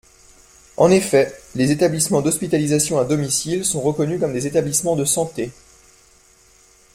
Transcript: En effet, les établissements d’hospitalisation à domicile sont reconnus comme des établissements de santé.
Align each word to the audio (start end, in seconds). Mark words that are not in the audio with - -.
En 0.77 0.89
effet, 0.89 1.31
les 1.53 1.69
établissements 1.69 2.23
d’hospitalisation 2.23 2.97
à 2.97 3.05
domicile 3.05 3.63
sont 3.63 3.81
reconnus 3.81 4.19
comme 4.19 4.33
des 4.33 4.47
établissements 4.47 4.95
de 4.95 5.05
santé. 5.05 5.51